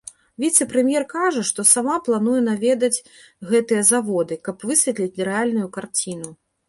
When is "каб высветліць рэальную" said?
4.49-5.67